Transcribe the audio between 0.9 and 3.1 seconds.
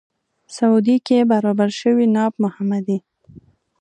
کې برابر شوی ناب محمدي.